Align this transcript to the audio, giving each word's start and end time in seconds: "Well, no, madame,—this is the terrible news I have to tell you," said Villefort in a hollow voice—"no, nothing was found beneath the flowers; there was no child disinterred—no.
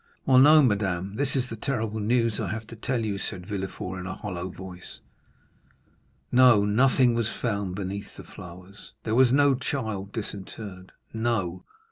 "Well, 0.25 0.39
no, 0.39 0.63
madame,—this 0.63 1.35
is 1.35 1.47
the 1.47 1.55
terrible 1.55 1.99
news 1.99 2.39
I 2.39 2.47
have 2.49 2.65
to 2.65 2.75
tell 2.75 3.05
you," 3.05 3.19
said 3.19 3.45
Villefort 3.45 3.99
in 3.99 4.07
a 4.07 4.15
hollow 4.15 4.49
voice—"no, 4.49 6.65
nothing 6.65 7.13
was 7.13 7.29
found 7.31 7.75
beneath 7.75 8.17
the 8.17 8.23
flowers; 8.23 8.93
there 9.03 9.13
was 9.13 9.31
no 9.31 9.53
child 9.53 10.11
disinterred—no. 10.11 11.65